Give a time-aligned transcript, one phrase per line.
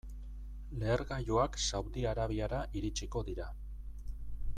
[0.83, 3.51] Lehergailuak Saudi Arabiara iritsiko dira.